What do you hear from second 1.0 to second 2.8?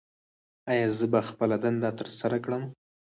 به خپله دنده ترسره کړم؟